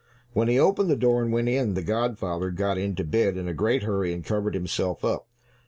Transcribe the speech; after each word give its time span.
When 0.33 0.47
he 0.47 0.57
opened 0.57 0.89
the 0.89 0.95
door 0.95 1.21
and 1.21 1.31
went 1.31 1.47
in, 1.47 1.75
the 1.75 1.83
godfather 1.83 2.49
got 2.49 2.79
into 2.79 3.03
bed 3.03 3.37
in 3.37 3.47
a 3.47 3.53
great 3.53 3.83
hurry 3.83 4.11
and 4.15 4.25
covered 4.25 4.55
himself 4.55 5.05
up. 5.05 5.27